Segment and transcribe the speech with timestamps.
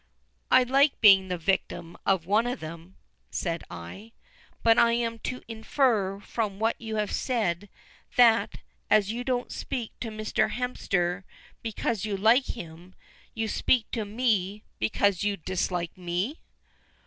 [0.49, 2.95] "I like being the victim of one of them,"
[3.29, 4.13] said I;
[4.63, 7.69] "but am I to infer from what you have said
[8.15, 10.49] that, as you don't speak to Mr.
[10.53, 11.23] Hemster
[11.61, 12.95] because you like him,
[13.35, 16.39] you speak to me because you dislike me?"